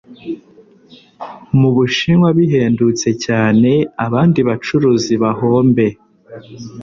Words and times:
mu 1.59 1.69
Bushinwa 1.75 2.29
bihendutse 2.37 3.09
cyane, 3.25 3.71
abandi 4.05 4.39
bacuruzi 4.47 5.13
bahombe. 5.23 5.87